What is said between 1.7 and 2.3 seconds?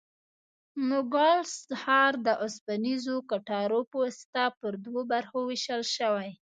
ښار د